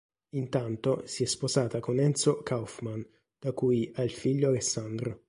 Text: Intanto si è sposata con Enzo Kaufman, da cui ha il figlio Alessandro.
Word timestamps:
Intanto 0.31 1.03
si 1.05 1.21
è 1.21 1.27
sposata 1.27 1.79
con 1.79 1.99
Enzo 1.99 2.41
Kaufman, 2.41 3.07
da 3.37 3.51
cui 3.51 3.91
ha 3.93 4.01
il 4.01 4.09
figlio 4.09 4.47
Alessandro. 4.47 5.19